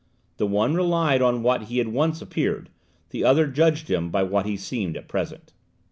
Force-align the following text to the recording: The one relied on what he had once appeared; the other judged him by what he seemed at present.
The 0.37 0.47
one 0.47 0.73
relied 0.73 1.21
on 1.21 1.43
what 1.43 1.65
he 1.65 1.77
had 1.77 1.89
once 1.89 2.23
appeared; 2.23 2.71
the 3.11 3.23
other 3.23 3.45
judged 3.45 3.87
him 3.87 4.09
by 4.09 4.23
what 4.23 4.47
he 4.47 4.57
seemed 4.57 4.97
at 4.97 5.07
present. 5.07 5.53